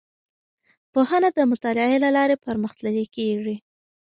پوهنه 0.93 1.29
د 1.33 1.39
مطالعې 1.51 1.97
له 2.05 2.09
لارې 2.17 2.41
پرمختللې 2.45 3.05
کیږي. 3.15 3.55